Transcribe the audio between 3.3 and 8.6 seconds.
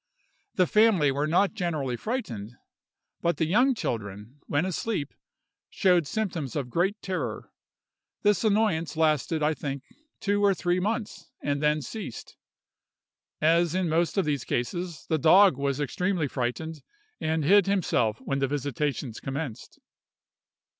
the young children, when asleep, showed symptoms of great terror. This